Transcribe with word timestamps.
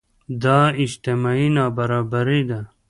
دا 0.43 0.59
اجتماعي 0.83 1.47
نابرابري 1.55 2.41
ده. 2.49 2.59